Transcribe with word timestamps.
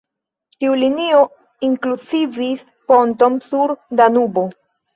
Tiu 0.63 0.77
linio 0.83 1.19
inkluzivis 1.67 2.65
ponton 2.89 3.39
sur 3.47 3.77
Danubo. 4.03 4.51